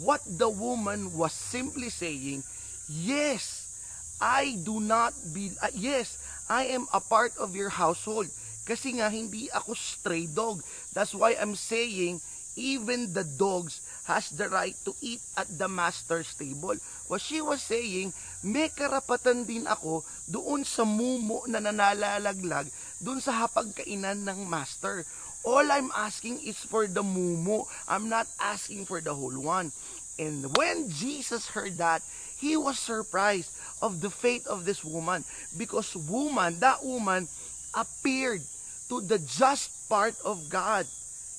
What 0.02 0.20
the 0.26 0.50
woman 0.50 1.14
was 1.16 1.32
simply 1.32 1.88
saying, 1.88 2.42
yes, 2.90 3.66
I 4.20 4.58
do 4.64 4.80
not 4.80 5.14
be, 5.32 5.52
uh, 5.62 5.70
yes, 5.72 6.18
I 6.50 6.66
am 6.74 6.86
a 6.92 7.00
part 7.00 7.32
of 7.38 7.54
your 7.54 7.70
household. 7.70 8.26
Kasi 8.66 8.98
nga, 8.98 9.08
hindi 9.08 9.46
ako 9.54 9.74
stray 9.78 10.26
dog. 10.26 10.62
That's 10.92 11.14
why 11.14 11.38
I'm 11.38 11.54
saying, 11.54 12.20
even 12.56 13.12
the 13.14 13.22
dogs 13.22 13.80
has 14.06 14.30
the 14.30 14.48
right 14.48 14.74
to 14.86 14.94
eat 15.02 15.20
at 15.36 15.50
the 15.58 15.66
master's 15.66 16.30
table. 16.34 16.74
What 17.10 17.20
she 17.20 17.42
was 17.42 17.62
saying, 17.62 18.14
may 18.46 18.70
karapatan 18.70 19.46
din 19.46 19.66
ako 19.66 20.06
doon 20.30 20.62
sa 20.62 20.86
mumo 20.86 21.42
na 21.50 21.58
nanalalaglag, 21.58 22.70
doon 23.02 23.18
sa 23.18 23.46
hapagkainan 23.46 24.22
ng 24.26 24.46
master. 24.46 25.02
All 25.46 25.66
I'm 25.70 25.94
asking 25.94 26.42
is 26.42 26.58
for 26.58 26.90
the 26.90 27.06
mumo. 27.06 27.70
I'm 27.86 28.10
not 28.10 28.26
asking 28.42 28.86
for 28.86 28.98
the 28.98 29.14
whole 29.14 29.38
one. 29.38 29.70
And 30.18 30.50
when 30.56 30.90
Jesus 30.90 31.46
heard 31.46 31.78
that, 31.78 32.02
he 32.36 32.56
was 32.56 32.78
surprised 32.78 33.54
of 33.80 34.00
the 34.00 34.10
faith 34.10 34.46
of 34.46 34.64
this 34.64 34.84
woman 34.84 35.24
because 35.56 35.94
woman, 35.96 36.58
that 36.60 36.84
woman 36.84 37.28
appeared 37.74 38.42
to 38.88 39.00
the 39.00 39.18
just 39.18 39.88
part 39.88 40.14
of 40.24 40.48
God. 40.48 40.86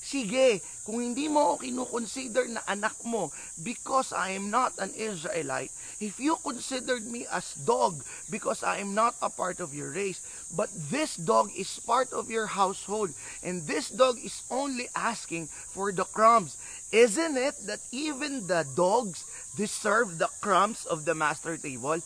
Sige, 0.08 0.64
kung 0.88 1.04
hindi 1.04 1.28
mo 1.28 1.52
ako 1.52 1.68
kinukonsider 1.68 2.48
na 2.48 2.64
anak 2.64 2.96
mo 3.04 3.28
because 3.60 4.16
I 4.16 4.40
am 4.40 4.48
not 4.48 4.72
an 4.80 4.96
Israelite, 4.96 5.76
if 6.00 6.16
you 6.16 6.40
considered 6.40 7.04
me 7.04 7.28
as 7.28 7.60
dog 7.68 8.00
because 8.32 8.64
I 8.64 8.80
am 8.80 8.96
not 8.96 9.20
a 9.20 9.28
part 9.28 9.60
of 9.60 9.76
your 9.76 9.92
race, 9.92 10.24
but 10.56 10.72
this 10.88 11.20
dog 11.20 11.52
is 11.52 11.84
part 11.84 12.16
of 12.16 12.32
your 12.32 12.48
household, 12.48 13.12
and 13.44 13.68
this 13.68 13.92
dog 13.92 14.16
is 14.24 14.48
only 14.48 14.88
asking 14.96 15.52
for 15.76 15.92
the 15.92 16.08
crumbs, 16.08 16.56
isn't 16.96 17.36
it 17.36 17.60
that 17.68 17.84
even 17.92 18.48
the 18.48 18.64
dogs 18.80 19.28
deserve 19.60 20.24
the 20.24 20.32
crumbs 20.40 20.88
of 20.88 21.04
the 21.04 21.20
master 21.20 21.60
table? 21.60 22.00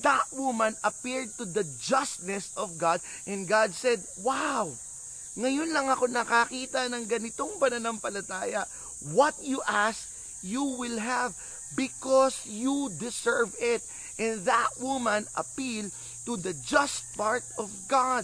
that 0.00 0.24
woman 0.32 0.76
appeared 0.84 1.28
to 1.36 1.44
the 1.44 1.64
justness 1.80 2.52
of 2.56 2.78
God 2.78 3.00
and 3.26 3.48
God 3.48 3.74
said, 3.74 4.00
Wow! 4.20 4.72
Ngayon 5.34 5.74
lang 5.74 5.90
ako 5.90 6.06
nakakita 6.06 6.86
ng 6.86 7.10
ganitong 7.10 7.58
pananampalataya. 7.58 8.62
What 9.10 9.34
you 9.42 9.58
ask, 9.66 10.06
you 10.46 10.78
will 10.78 11.02
have 11.02 11.34
because 11.74 12.38
you 12.46 12.90
deserve 13.02 13.50
it. 13.58 13.82
And 14.14 14.46
that 14.46 14.70
woman 14.78 15.26
appealed 15.34 15.90
to 16.26 16.38
the 16.38 16.54
just 16.62 17.02
part 17.18 17.42
of 17.58 17.66
God. 17.90 18.22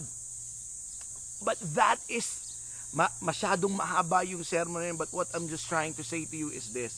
But 1.43 1.59
that 1.75 1.99
is 2.07 2.51
ma- 2.95 3.11
masyadong 3.19 3.75
mahaba 3.75 4.23
yung 4.23 4.47
sermon 4.47 4.87
na. 4.87 4.95
But 4.95 5.11
what 5.11 5.27
I'm 5.35 5.51
just 5.51 5.67
trying 5.67 5.93
to 5.99 6.03
say 6.03 6.23
to 6.23 6.37
you 6.37 6.47
is 6.47 6.71
this. 6.71 6.95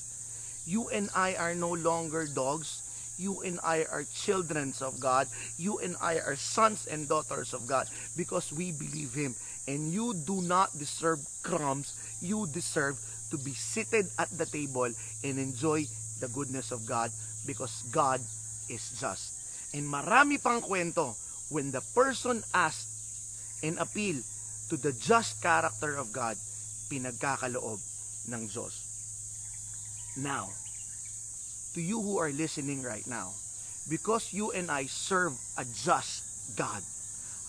You 0.70 0.94
and 0.94 1.10
I 1.16 1.36
are 1.36 1.56
no 1.56 1.74
longer 1.74 2.30
dogs. 2.30 2.86
You 3.18 3.42
and 3.42 3.60
I 3.62 3.86
are 3.90 4.06
children 4.10 4.74
of 4.82 5.00
God. 5.00 5.28
You 5.58 5.78
and 5.80 5.96
I 6.02 6.18
are 6.18 6.36
sons 6.36 6.88
and 6.88 7.08
daughters 7.10 7.54
of 7.54 7.68
God 7.68 7.88
because 8.18 8.54
we 8.54 8.72
believe 8.72 9.14
Him. 9.14 9.36
And 9.68 9.94
you 9.94 10.14
do 10.14 10.42
not 10.42 10.76
deserve 10.78 11.20
crumbs. 11.42 11.96
You 12.22 12.48
deserve 12.52 13.00
to 13.32 13.38
be 13.38 13.54
seated 13.54 14.08
at 14.20 14.30
the 14.38 14.46
table 14.46 14.92
and 15.24 15.36
enjoy 15.40 15.86
the 16.20 16.28
goodness 16.30 16.72
of 16.72 16.86
God 16.86 17.12
because 17.48 17.84
God 17.92 18.20
is 18.70 18.94
just. 19.00 19.34
And 19.74 19.88
marami 19.88 20.38
pang 20.38 20.62
kwento 20.62 21.16
when 21.50 21.72
the 21.72 21.82
person 21.96 22.44
asked 22.54 22.92
and 23.64 23.80
appeal 23.80 24.22
to 24.70 24.76
the 24.78 24.94
just 24.94 25.42
character 25.42 25.96
of 25.96 26.12
God, 26.12 26.38
pinagkakaloob 26.92 27.80
ng 28.30 28.44
Diyos. 28.48 28.76
Now, 30.18 30.50
to 31.74 31.82
you 31.82 32.00
who 32.02 32.20
are 32.22 32.30
listening 32.30 32.84
right 32.84 33.06
now, 33.08 33.34
because 33.90 34.32
you 34.32 34.52
and 34.52 34.70
I 34.70 34.86
serve 34.86 35.34
a 35.58 35.66
just 35.66 36.56
God, 36.56 36.84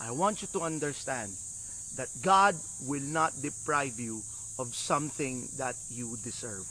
I 0.00 0.10
want 0.10 0.42
you 0.42 0.48
to 0.56 0.64
understand 0.64 1.30
that 1.96 2.08
God 2.22 2.54
will 2.86 3.02
not 3.02 3.32
deprive 3.42 3.98
you 3.98 4.22
of 4.58 4.74
something 4.74 5.48
that 5.58 5.74
you 5.90 6.16
deserve. 6.22 6.66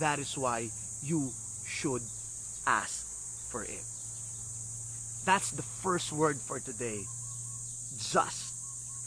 That 0.00 0.18
is 0.18 0.36
why 0.36 0.70
you 1.02 1.30
should 1.66 2.02
ask 2.66 3.04
for 3.50 3.64
it. 3.64 3.84
That's 5.24 5.50
the 5.52 5.62
first 5.62 6.12
word 6.12 6.36
for 6.36 6.60
today. 6.60 7.00
Just. 7.98 8.54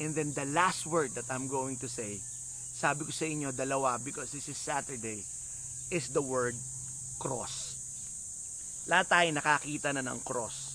And 0.01 0.13
then 0.13 0.33
the 0.33 0.45
last 0.45 0.85
word 0.85 1.11
that 1.15 1.25
I'm 1.29 1.47
going 1.47 1.77
to 1.77 1.89
say, 1.89 2.17
sabi 2.21 3.05
ko 3.05 3.11
sa 3.13 3.25
inyo 3.25 3.53
dalawa 3.53 3.97
because 4.03 4.31
this 4.33 4.49
is 4.49 4.57
Saturday, 4.57 5.21
is 5.93 6.09
the 6.09 6.21
word 6.21 6.53
cross. 7.21 7.77
Lahat 8.89 9.09
tayo 9.09 9.29
nakakita 9.33 9.93
na 9.93 10.01
ng 10.01 10.21
cross. 10.25 10.73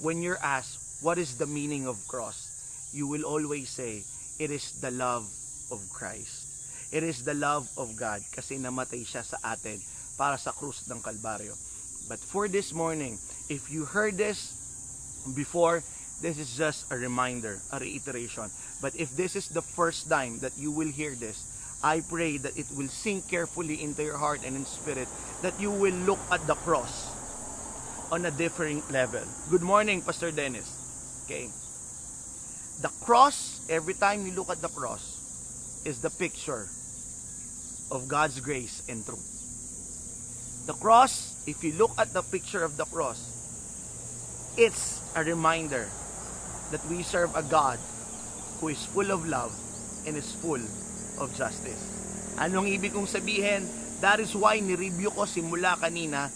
When 0.00 0.20
you're 0.24 0.40
asked, 0.40 1.04
what 1.04 1.20
is 1.20 1.36
the 1.36 1.46
meaning 1.46 1.84
of 1.88 2.00
cross? 2.08 2.51
You 2.92 3.08
will 3.08 3.24
always 3.24 3.68
say, 3.68 4.04
it 4.38 4.50
is 4.50 4.72
the 4.80 4.90
love 4.90 5.24
of 5.72 5.80
Christ. 5.88 6.92
It 6.92 7.02
is 7.02 7.24
the 7.24 7.32
love 7.32 7.68
of 7.80 7.96
God 7.96 8.20
kasi 8.36 8.60
namatay 8.60 9.08
siya 9.08 9.24
sa 9.24 9.40
atin 9.40 9.80
para 10.20 10.36
sa 10.36 10.52
krus 10.52 10.84
ng 10.92 11.00
Kalbaryo. 11.00 11.56
But 12.08 12.20
for 12.20 12.52
this 12.52 12.76
morning, 12.76 13.16
if 13.48 13.72
you 13.72 13.88
heard 13.88 14.20
this 14.20 14.52
before, 15.32 15.80
this 16.20 16.36
is 16.36 16.52
just 16.52 16.84
a 16.92 16.96
reminder, 17.00 17.58
a 17.72 17.80
reiteration. 17.80 18.52
But 18.84 18.92
if 18.94 19.16
this 19.16 19.34
is 19.36 19.48
the 19.48 19.64
first 19.64 20.12
time 20.12 20.38
that 20.44 20.52
you 20.60 20.70
will 20.70 20.92
hear 20.92 21.16
this, 21.16 21.48
I 21.82 22.04
pray 22.04 22.36
that 22.44 22.54
it 22.60 22.68
will 22.76 22.92
sink 22.92 23.26
carefully 23.26 23.82
into 23.82 24.04
your 24.04 24.20
heart 24.20 24.44
and 24.44 24.54
in 24.54 24.68
spirit, 24.68 25.08
that 25.40 25.58
you 25.58 25.72
will 25.72 25.96
look 26.06 26.20
at 26.30 26.46
the 26.46 26.54
cross 26.62 27.08
on 28.12 28.28
a 28.28 28.30
different 28.30 28.84
level. 28.92 29.24
Good 29.50 29.64
morning, 29.64 30.02
Pastor 30.02 30.30
Dennis. 30.30 30.68
Okay. 31.24 31.48
The 32.80 32.88
cross, 33.04 33.60
every 33.68 33.94
time 33.94 34.26
you 34.26 34.32
look 34.32 34.50
at 34.50 34.62
the 34.62 34.68
cross, 34.68 35.82
is 35.84 36.00
the 36.00 36.10
picture 36.10 36.68
of 37.90 38.08
God's 38.08 38.40
grace 38.40 38.82
and 38.88 39.04
truth. 39.04 40.64
The 40.66 40.74
cross, 40.74 41.42
if 41.46 41.62
you 41.62 41.72
look 41.74 41.92
at 41.98 42.14
the 42.14 42.22
picture 42.22 42.62
of 42.62 42.76
the 42.76 42.86
cross, 42.86 43.18
it's 44.56 45.02
a 45.14 45.24
reminder 45.24 45.88
that 46.70 46.84
we 46.86 47.02
serve 47.02 47.34
a 47.34 47.42
God 47.42 47.78
who 48.60 48.68
is 48.68 48.86
full 48.86 49.10
of 49.10 49.26
love 49.26 49.52
and 50.06 50.16
is 50.16 50.32
full 50.38 50.62
of 51.18 51.34
justice. 51.36 51.82
Anong 52.38 52.70
ibig 52.70 52.94
kong 52.94 53.06
sabihin? 53.06 53.66
That 54.00 54.18
is 54.18 54.34
why 54.34 54.58
ni-review 54.58 55.10
ko 55.14 55.26
simula 55.26 55.78
kanina, 55.78 56.30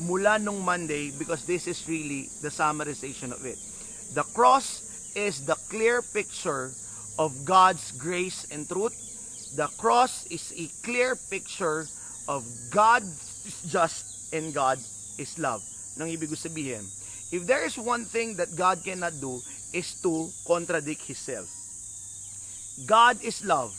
mula 0.00 0.38
nung 0.38 0.64
Monday, 0.64 1.12
because 1.12 1.44
this 1.44 1.66
is 1.66 1.84
really 1.88 2.28
the 2.40 2.48
summarization 2.48 3.32
of 3.32 3.44
it. 3.44 3.58
The 4.14 4.24
cross 4.32 4.89
is 5.14 5.46
the 5.46 5.56
clear 5.68 6.02
picture 6.02 6.72
of 7.18 7.44
God's 7.44 7.92
grace 7.92 8.46
and 8.50 8.68
truth. 8.68 8.96
The 9.56 9.66
cross 9.78 10.26
is 10.26 10.54
a 10.56 10.68
clear 10.84 11.16
picture 11.28 11.86
of 12.28 12.44
God 12.70 13.02
is 13.02 13.62
just 13.66 14.32
and 14.32 14.54
God 14.54 14.78
is 15.18 15.38
love. 15.38 15.62
Nang 15.98 16.08
ibig 16.08 16.30
sabihin, 16.38 16.86
if 17.34 17.46
there 17.46 17.64
is 17.66 17.76
one 17.76 18.04
thing 18.04 18.36
that 18.36 18.54
God 18.54 18.82
cannot 18.84 19.18
do 19.20 19.42
is 19.72 19.94
to 20.02 20.30
contradict 20.46 21.02
Himself. 21.02 21.48
God 22.86 23.22
is 23.22 23.44
love. 23.44 23.74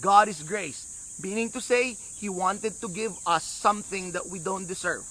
God 0.00 0.28
is 0.28 0.42
grace. 0.42 1.18
Meaning 1.22 1.50
to 1.50 1.60
say, 1.60 1.96
He 2.16 2.28
wanted 2.28 2.80
to 2.80 2.88
give 2.88 3.12
us 3.26 3.44
something 3.44 4.12
that 4.12 4.26
we 4.26 4.38
don't 4.38 4.66
deserve. 4.66 5.04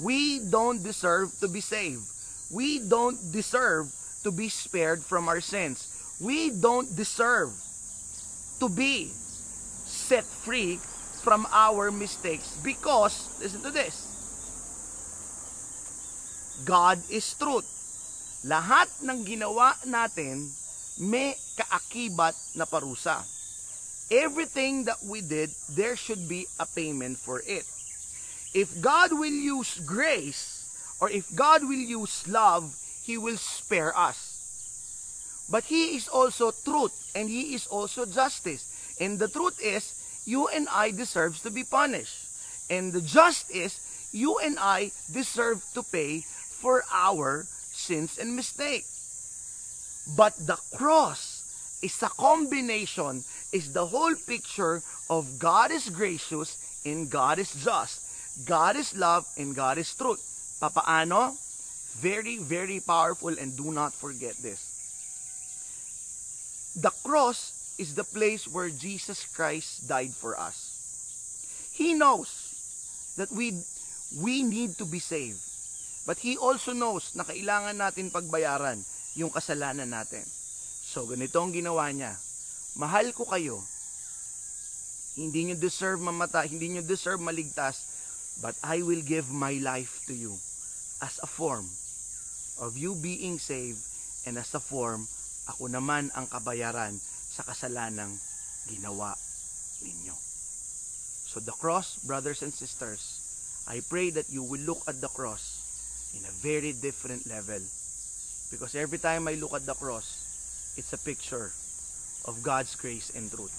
We 0.00 0.38
don't 0.38 0.82
deserve 0.82 1.32
to 1.40 1.48
be 1.48 1.60
saved. 1.60 2.04
We 2.52 2.78
don't 2.78 3.18
deserve 3.32 3.92
to 4.22 4.30
be 4.30 4.48
spared 4.48 5.02
from 5.02 5.28
our 5.28 5.40
sins. 5.40 5.86
We 6.20 6.50
don't 6.50 6.90
deserve 6.96 7.54
to 8.60 8.68
be 8.68 9.10
set 9.86 10.24
free 10.24 10.80
from 11.22 11.46
our 11.52 11.90
mistakes 11.90 12.56
because, 12.62 13.28
listen 13.40 13.62
to 13.62 13.70
this, 13.70 14.06
God 16.64 16.98
is 17.10 17.34
truth. 17.38 17.66
Lahat 18.46 18.90
ng 19.02 19.26
ginawa 19.26 19.74
natin 19.86 20.50
may 20.98 21.34
kaakibat 21.58 22.34
na 22.54 22.66
parusa. 22.66 23.22
Everything 24.10 24.84
that 24.88 24.98
we 25.04 25.20
did, 25.20 25.50
there 25.76 25.94
should 25.94 26.26
be 26.26 26.46
a 26.58 26.66
payment 26.66 27.18
for 27.18 27.42
it. 27.46 27.66
If 28.54 28.80
God 28.80 29.12
will 29.12 29.30
use 29.30 29.78
grace, 29.84 30.64
or 30.98 31.10
if 31.10 31.28
God 31.36 31.62
will 31.62 31.78
use 31.78 32.26
love, 32.26 32.74
He 33.08 33.16
will 33.16 33.40
spare 33.40 33.96
us. 33.96 35.48
But 35.48 35.64
He 35.64 35.96
is 35.96 36.12
also 36.12 36.52
truth, 36.52 36.92
and 37.16 37.24
He 37.24 37.56
is 37.56 37.64
also 37.66 38.04
justice. 38.04 38.68
And 39.00 39.16
the 39.16 39.32
truth 39.32 39.56
is, 39.64 39.96
you 40.28 40.52
and 40.52 40.68
I 40.68 40.92
deserves 40.92 41.40
to 41.40 41.50
be 41.50 41.64
punished. 41.64 42.28
And 42.68 42.92
the 42.92 43.00
just 43.00 43.48
is, 43.48 43.80
you 44.12 44.36
and 44.44 44.60
I 44.60 44.92
deserve 45.08 45.64
to 45.72 45.82
pay 45.88 46.20
for 46.60 46.84
our 46.92 47.48
sins 47.48 48.20
and 48.20 48.36
mistakes. 48.36 50.04
But 50.12 50.36
the 50.44 50.60
cross 50.76 51.80
is 51.80 51.96
a 52.04 52.12
combination, 52.12 53.24
is 53.56 53.72
the 53.72 53.86
whole 53.88 54.20
picture 54.28 54.84
of 55.08 55.38
God 55.38 55.72
is 55.72 55.88
gracious 55.88 56.60
and 56.84 57.08
God 57.08 57.38
is 57.38 57.56
just. 57.64 58.04
God 58.44 58.76
is 58.76 58.92
love 58.92 59.24
and 59.40 59.56
God 59.56 59.78
is 59.78 59.96
truth. 59.96 60.20
Papaano? 60.60 61.47
Very, 61.98 62.38
very 62.38 62.78
powerful 62.78 63.34
and 63.34 63.58
do 63.58 63.74
not 63.74 63.90
forget 63.90 64.38
this. 64.38 64.62
The 66.78 66.94
cross 67.02 67.74
is 67.74 67.98
the 67.98 68.06
place 68.06 68.46
where 68.46 68.70
Jesus 68.70 69.26
Christ 69.26 69.90
died 69.90 70.14
for 70.14 70.38
us. 70.38 70.78
He 71.74 71.98
knows 71.98 72.30
that 73.18 73.34
we 73.34 73.50
we 74.22 74.46
need 74.46 74.78
to 74.78 74.86
be 74.86 75.02
saved. 75.02 75.42
But 76.06 76.22
He 76.22 76.38
also 76.38 76.70
knows 76.70 77.18
na 77.18 77.26
kailangan 77.26 77.74
natin 77.74 78.14
pagbayaran 78.14 78.78
yung 79.18 79.34
kasalanan 79.34 79.90
natin. 79.90 80.22
So, 80.86 81.02
ganito 81.02 81.42
ang 81.42 81.50
ginawa 81.50 81.90
niya. 81.90 82.14
Mahal 82.78 83.10
ko 83.10 83.26
kayo. 83.26 83.58
Hindi 85.18 85.50
nyo 85.50 85.56
deserve 85.58 85.98
mamata, 85.98 86.46
hindi 86.46 86.70
nyo 86.70 86.86
deserve 86.86 87.18
maligtas, 87.18 87.82
but 88.38 88.54
I 88.62 88.86
will 88.86 89.02
give 89.02 89.34
my 89.34 89.58
life 89.58 90.06
to 90.06 90.14
you 90.14 90.38
as 91.02 91.18
a 91.18 91.26
form 91.26 91.66
of 92.60 92.76
you 92.76 92.94
being 92.94 93.38
saved 93.38 93.80
and 94.26 94.36
as 94.38 94.54
a 94.54 94.60
form, 94.60 95.06
ako 95.48 95.70
naman 95.70 96.10
ang 96.12 96.26
kabayaran 96.28 96.98
sa 97.00 97.46
kasalanang 97.46 98.12
ginawa 98.68 99.16
ninyo. 99.80 100.16
So 101.28 101.40
the 101.40 101.54
cross, 101.56 102.00
brothers 102.04 102.42
and 102.42 102.52
sisters, 102.52 103.64
I 103.68 103.80
pray 103.84 104.10
that 104.16 104.32
you 104.32 104.42
will 104.42 104.60
look 104.64 104.82
at 104.88 105.00
the 105.00 105.12
cross 105.12 105.60
in 106.16 106.24
a 106.24 106.34
very 106.40 106.72
different 106.72 107.28
level. 107.28 107.60
Because 108.50 108.74
every 108.74 108.98
time 108.98 109.28
I 109.28 109.36
look 109.36 109.52
at 109.52 109.66
the 109.66 109.76
cross, 109.76 110.74
it's 110.76 110.92
a 110.92 111.00
picture 111.00 111.52
of 112.24 112.42
God's 112.42 112.74
grace 112.76 113.12
and 113.14 113.30
truth. 113.30 113.52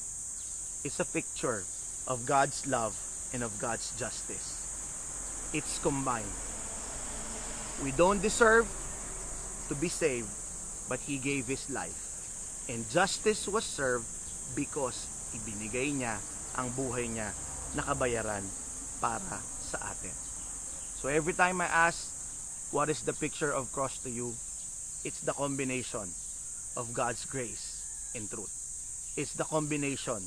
It's 0.84 1.00
a 1.00 1.06
picture 1.06 1.64
of 2.08 2.26
God's 2.26 2.66
love 2.66 2.98
and 3.34 3.44
of 3.44 3.54
God's 3.62 3.94
justice. 4.00 4.58
It's 5.54 5.78
combined. 5.80 6.34
We 7.84 7.92
don't 7.92 8.22
deserve 8.22 8.66
to 9.70 9.76
be 9.78 9.88
saved, 9.88 10.30
but 10.90 11.00
He 11.06 11.22
gave 11.22 11.46
His 11.46 11.70
life. 11.70 11.96
And 12.68 12.86
justice 12.90 13.48
was 13.48 13.66
served 13.66 14.06
because 14.58 15.06
ibinigay 15.38 15.94
niya 15.94 16.18
ang 16.58 16.74
buhay 16.74 17.06
niya 17.10 17.30
nakabayaran 17.78 18.42
para 18.98 19.40
sa 19.62 19.78
atin. 19.94 20.14
So 21.00 21.08
every 21.08 21.38
time 21.38 21.62
I 21.62 21.70
ask, 21.70 22.10
what 22.74 22.90
is 22.90 23.06
the 23.06 23.16
picture 23.16 23.54
of 23.54 23.72
cross 23.72 24.02
to 24.04 24.12
you? 24.12 24.34
It's 25.06 25.22
the 25.24 25.34
combination 25.34 26.10
of 26.76 26.92
God's 26.92 27.24
grace 27.26 28.12
and 28.18 28.28
truth. 28.28 28.52
It's 29.16 29.34
the 29.34 29.48
combination 29.48 30.20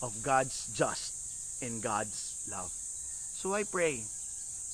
of 0.00 0.12
God's 0.22 0.70
just 0.72 1.62
and 1.62 1.82
God's 1.82 2.46
love. 2.50 2.70
So 2.70 3.54
I 3.54 3.66
pray, 3.66 4.02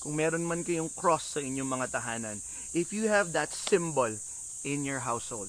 kung 0.04 0.16
meron 0.16 0.44
man 0.44 0.64
kayong 0.64 0.92
cross 0.92 1.36
sa 1.36 1.40
inyong 1.40 1.68
mga 1.68 1.86
tahanan, 1.96 2.38
if 2.74 2.92
you 2.92 3.08
have 3.08 3.32
that 3.32 3.52
symbol 3.52 4.14
in 4.64 4.84
your 4.84 4.98
household, 4.98 5.48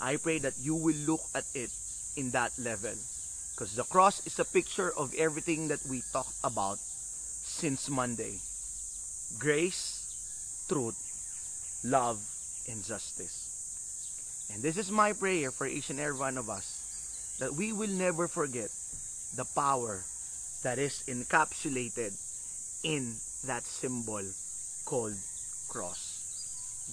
I 0.00 0.16
pray 0.16 0.38
that 0.40 0.54
you 0.60 0.74
will 0.74 0.96
look 1.06 1.20
at 1.34 1.44
it 1.54 1.70
in 2.16 2.30
that 2.30 2.52
level. 2.58 2.94
Because 3.54 3.74
the 3.76 3.84
cross 3.84 4.26
is 4.26 4.38
a 4.38 4.44
picture 4.44 4.92
of 4.96 5.14
everything 5.14 5.68
that 5.68 5.84
we 5.88 6.02
talked 6.12 6.36
about 6.44 6.78
since 6.78 7.88
Monday. 7.88 8.38
Grace, 9.38 10.64
truth, 10.68 10.96
love, 11.84 12.18
and 12.68 12.84
justice. 12.84 14.48
And 14.52 14.62
this 14.62 14.76
is 14.76 14.90
my 14.90 15.12
prayer 15.12 15.50
for 15.50 15.66
each 15.66 15.90
and 15.90 16.00
every 16.00 16.18
one 16.18 16.38
of 16.38 16.50
us 16.50 17.36
that 17.38 17.54
we 17.54 17.72
will 17.72 17.88
never 17.88 18.28
forget 18.28 18.68
the 19.36 19.46
power 19.54 20.02
that 20.62 20.78
is 20.78 21.04
encapsulated 21.08 22.12
in 22.82 23.14
that 23.46 23.64
symbol 23.64 24.22
called 24.84 25.16
cross. 25.68 26.09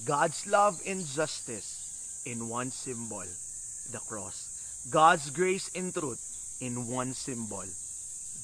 God's 0.04 0.46
love 0.46 0.80
and 0.86 1.04
justice 1.04 2.22
in 2.26 2.48
one 2.48 2.70
symbol, 2.70 3.24
the 3.92 3.98
cross. 4.08 4.88
God's 4.90 5.30
grace 5.30 5.70
and 5.74 5.92
truth 5.92 6.58
in 6.60 6.88
one 6.88 7.12
symbol, 7.12 7.64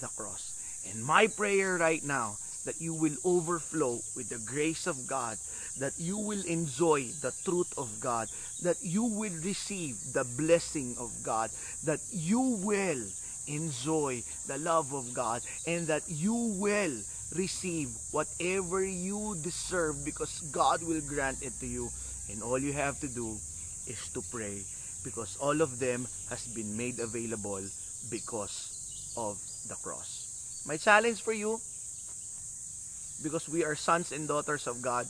the 0.00 0.08
cross. 0.16 0.54
And 0.90 1.04
my 1.04 1.26
prayer 1.26 1.78
right 1.78 2.02
now 2.04 2.36
that 2.64 2.80
you 2.80 2.94
will 2.94 3.16
overflow 3.24 4.00
with 4.16 4.28
the 4.28 4.38
grace 4.38 4.86
of 4.86 5.06
God, 5.06 5.36
that 5.78 5.92
you 5.98 6.18
will 6.18 6.44
enjoy 6.46 7.04
the 7.20 7.32
truth 7.44 7.72
of 7.76 7.88
God, 8.00 8.28
that 8.62 8.76
you 8.82 9.04
will 9.04 9.32
receive 9.42 9.96
the 10.12 10.24
blessing 10.36 10.96
of 10.98 11.10
God, 11.22 11.50
that 11.84 12.00
you 12.10 12.40
will 12.40 13.02
enjoy 13.46 14.22
the 14.46 14.58
love 14.58 14.94
of 14.94 15.12
God, 15.12 15.42
and 15.66 15.86
that 15.86 16.02
you 16.08 16.34
will 16.34 16.96
receive 17.32 17.88
whatever 18.12 18.84
you 18.84 19.36
deserve 19.42 20.04
because 20.04 20.40
God 20.52 20.82
will 20.82 21.00
grant 21.00 21.42
it 21.42 21.52
to 21.60 21.66
you. 21.66 21.88
And 22.30 22.42
all 22.42 22.58
you 22.58 22.72
have 22.72 23.00
to 23.00 23.08
do 23.08 23.36
is 23.86 24.00
to 24.14 24.22
pray 24.30 24.62
because 25.04 25.36
all 25.36 25.60
of 25.60 25.78
them 25.78 26.06
has 26.30 26.46
been 26.54 26.76
made 26.76 26.98
available 26.98 27.60
because 28.10 29.14
of 29.16 29.38
the 29.68 29.76
cross. 29.82 30.64
My 30.66 30.76
challenge 30.76 31.20
for 31.22 31.32
you, 31.32 31.60
because 33.22 33.48
we 33.48 33.64
are 33.64 33.74
sons 33.74 34.12
and 34.12 34.26
daughters 34.26 34.66
of 34.66 34.80
God, 34.80 35.06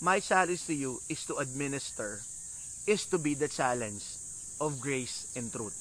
my 0.00 0.20
challenge 0.20 0.64
to 0.66 0.74
you 0.74 1.00
is 1.08 1.24
to 1.26 1.36
administer, 1.36 2.20
is 2.86 3.06
to 3.06 3.18
be 3.18 3.34
the 3.34 3.48
challenge 3.48 4.04
of 4.60 4.80
grace 4.80 5.32
and 5.36 5.50
truth, 5.52 5.74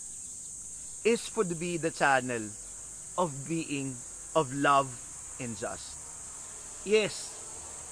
is 1.06 1.28
for 1.28 1.44
to 1.44 1.56
be 1.56 1.78
the 1.78 1.92
channel 1.92 2.42
of 3.18 3.32
being 3.48 3.96
of 4.36 4.54
love 4.54 4.92
and 5.40 5.58
just. 5.58 5.96
Yes, 6.86 7.32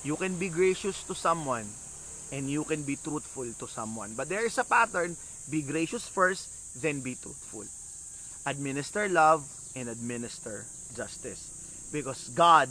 you 0.04 0.16
can 0.16 0.38
be 0.38 0.50
gracious 0.50 1.04
to 1.08 1.16
someone 1.16 1.66
and 2.32 2.50
you 2.50 2.64
can 2.64 2.84
be 2.84 2.96
truthful 2.98 3.48
to 3.48 3.68
someone. 3.68 4.14
But 4.16 4.30
there 4.30 4.46
is 4.46 4.58
a 4.58 4.64
pattern, 4.64 5.16
be 5.50 5.64
gracious 5.64 6.08
first, 6.08 6.82
then 6.82 7.02
be 7.02 7.16
truthful. 7.16 7.64
Administer 8.46 9.08
love 9.08 9.48
and 9.76 9.88
administer 9.88 10.66
justice. 10.96 11.90
Because 11.92 12.30
God 12.30 12.70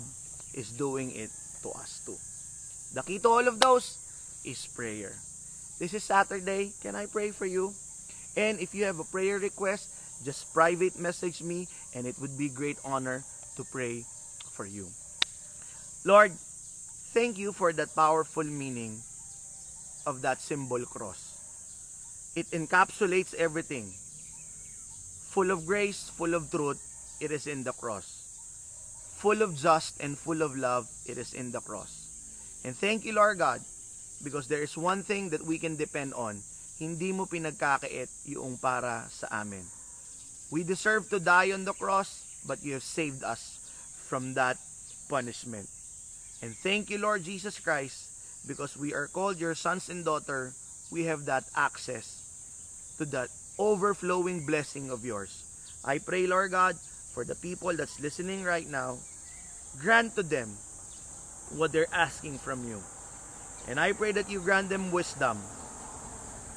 is 0.55 0.71
doing 0.77 1.11
it 1.17 1.31
to 1.63 1.71
us 1.71 2.03
too. 2.05 2.19
The 2.95 3.03
key 3.03 3.19
to 3.21 3.29
all 3.29 3.49
of 3.49 3.59
those 3.59 3.97
is 4.45 4.67
prayer. 4.67 5.17
This 5.79 5.95
is 5.95 6.05
Saturday. 6.05 6.73
Can 6.83 6.95
I 6.95 7.07
pray 7.07 7.31
for 7.31 7.47
you? 7.47 7.73
And 8.37 8.61
if 8.61 8.75
you 8.75 8.85
have 8.85 8.99
a 8.99 9.09
prayer 9.09 9.39
request, 9.39 9.89
just 10.25 10.53
private 10.53 10.99
message 10.99 11.43
me 11.43 11.67
and 11.95 12.07
it 12.07 12.17
would 12.21 12.37
be 12.37 12.49
great 12.49 12.79
honor 12.85 13.25
to 13.57 13.65
pray 13.65 14.05
for 14.53 14.67
you. 14.67 14.89
Lord, 16.05 16.33
thank 17.15 17.39
you 17.39 17.53
for 17.53 17.73
that 17.73 17.95
powerful 17.95 18.45
meaning 18.45 18.99
of 20.07 20.23
that 20.23 20.41
symbol 20.41 20.85
cross. 20.85 22.33
It 22.35 22.51
encapsulates 22.51 23.35
everything. 23.35 23.93
Full 25.33 25.51
of 25.51 25.67
grace, 25.67 26.11
full 26.17 26.35
of 26.35 26.51
truth, 26.51 26.81
it 27.21 27.31
is 27.31 27.47
in 27.47 27.63
the 27.65 27.73
cross. 27.73 29.17
Full 29.21 29.43
of 29.43 29.57
just 29.57 30.01
and 30.01 30.19
full 30.19 30.43
of 30.43 30.57
love, 30.57 30.89
it 31.07 31.19
is 31.19 31.35
in 31.35 31.53
the 31.53 31.61
cross. 31.61 32.61
And 32.65 32.75
thank 32.77 33.05
you, 33.05 33.13
Lord 33.13 33.39
God, 33.39 33.61
because 34.25 34.49
there 34.49 34.63
is 34.63 34.77
one 34.77 35.03
thing 35.03 35.31
that 35.31 35.45
we 35.45 35.59
can 35.59 35.77
depend 35.77 36.15
on. 36.15 36.41
Hindi 36.79 37.13
mo 37.13 37.27
pinagkakait 37.27 38.09
yung 38.27 38.59
para 38.59 39.07
sa 39.11 39.29
amin. 39.45 39.63
We 40.51 40.65
deserve 40.65 41.09
to 41.11 41.21
die 41.21 41.53
on 41.53 41.65
the 41.65 41.73
cross, 41.73 42.32
but 42.47 42.63
you 42.63 42.75
have 42.75 42.83
saved 42.83 43.23
us 43.25 43.59
from 44.09 44.35
that 44.35 44.57
punishment. 45.09 45.69
And 46.43 46.55
thank 46.57 46.91
you, 46.91 46.99
Lord 46.99 47.25
Jesus 47.25 47.59
Christ, 47.59 48.47
because 48.47 48.77
we 48.77 48.95
are 48.95 49.07
called 49.07 49.39
your 49.39 49.55
sons 49.55 49.89
and 49.89 50.05
daughter, 50.05 50.53
we 50.91 51.05
have 51.05 51.25
that 51.27 51.45
access 51.57 52.95
to 52.99 53.05
that 53.07 53.29
overflowing 53.59 54.45
blessing 54.45 54.91
of 54.91 55.05
yours. 55.05 55.45
I 55.85 55.99
pray, 55.99 56.27
Lord 56.27 56.51
God, 56.51 56.77
for 57.15 57.25
the 57.25 57.35
people 57.37 57.75
that's 57.77 58.01
listening 58.01 58.43
right 58.43 58.69
now, 58.69 58.99
grant 59.81 60.15
to 60.17 60.23
them 60.23 60.51
what 61.57 61.73
they're 61.73 61.91
asking 61.93 62.39
from 62.39 62.67
you. 62.69 62.81
And 63.69 63.79
I 63.79 63.93
pray 63.93 64.13
that 64.13 64.31
you 64.31 64.41
grant 64.41 64.69
them 64.69 64.91
wisdom 64.91 65.39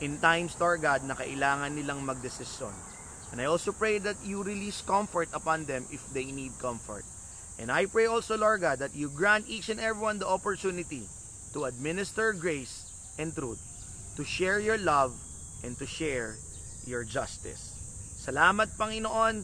in 0.01 0.17
times, 0.19 0.57
Lord 0.59 0.81
God, 0.81 1.03
na 1.03 1.13
kailangan 1.13 1.77
nilang 1.77 2.01
magdesisyon. 2.03 2.73
And 3.35 3.43
I 3.43 3.51
also 3.51 3.75
pray 3.75 3.99
that 3.99 4.15
you 4.23 4.47
release 4.47 4.79
comfort 4.79 5.27
upon 5.35 5.67
them 5.67 5.83
if 5.91 5.99
they 6.15 6.23
need 6.23 6.55
comfort. 6.55 7.03
And 7.59 7.67
I 7.67 7.83
pray 7.83 8.07
also, 8.07 8.39
Lord 8.39 8.61
God, 8.63 8.79
that 8.79 8.95
you 8.95 9.11
grant 9.11 9.43
each 9.51 9.67
and 9.67 9.75
everyone 9.75 10.23
the 10.23 10.27
opportunity 10.27 11.03
to 11.51 11.67
administer 11.67 12.31
grace 12.31 12.87
and 13.19 13.35
truth, 13.35 13.59
to 14.15 14.23
share 14.23 14.63
your 14.63 14.77
love, 14.79 15.11
and 15.67 15.75
to 15.79 15.85
share 15.85 16.39
your 16.87 17.03
justice. 17.03 17.75
Salamat, 18.23 18.71
Panginoon. 18.79 19.43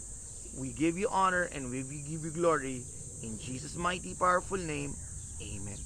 We 0.55 0.71
give 0.71 0.95
you 0.95 1.11
honor 1.11 1.51
and 1.51 1.67
we 1.67 1.83
give 1.83 2.23
you 2.23 2.31
glory. 2.31 2.87
In 3.27 3.35
Jesus' 3.43 3.75
mighty, 3.75 4.15
powerful 4.15 4.57
name, 4.57 4.95
Amen. 5.43 5.79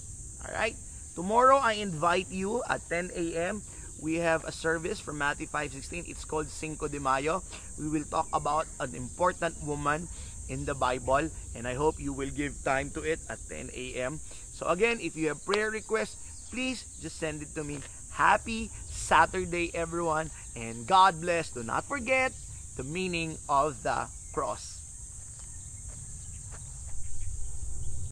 Alright? 0.45 0.77
Tomorrow, 1.15 1.57
I 1.57 1.81
invite 1.81 2.29
you 2.29 2.61
at 2.69 2.85
10 2.85 3.17
a.m. 3.17 3.65
We 4.01 4.15
have 4.15 4.43
a 4.43 4.51
service 4.51 4.99
from 4.99 5.17
Matthew 5.17 5.47
5.16. 5.47 6.09
It's 6.09 6.25
called 6.25 6.49
Cinco 6.49 6.87
de 6.87 6.99
Mayo. 6.99 7.41
We 7.79 7.87
will 7.89 8.03
talk 8.03 8.27
about 8.33 8.67
an 8.79 8.93
important 8.93 9.55
woman 9.63 10.07
in 10.49 10.65
the 10.65 10.75
Bible 10.75 11.29
and 11.55 11.67
I 11.67 11.73
hope 11.73 11.99
you 11.99 12.13
will 12.13 12.29
give 12.29 12.53
time 12.63 12.89
to 12.91 13.01
it 13.01 13.19
at 13.29 13.39
10 13.49 13.71
a.m. 13.73 14.19
So 14.53 14.67
again, 14.67 14.99
if 15.01 15.15
you 15.15 15.29
have 15.29 15.43
prayer 15.45 15.71
requests, 15.71 16.17
please 16.51 16.85
just 17.01 17.17
send 17.17 17.41
it 17.41 17.53
to 17.55 17.63
me. 17.63 17.79
Happy 18.11 18.69
Saturday, 18.89 19.73
everyone, 19.75 20.29
and 20.55 20.87
God 20.87 21.19
bless. 21.19 21.49
Do 21.49 21.63
not 21.63 21.83
forget 21.85 22.31
the 22.77 22.83
meaning 22.83 23.37
of 23.49 23.81
the 23.83 24.07
cross. 24.33 24.74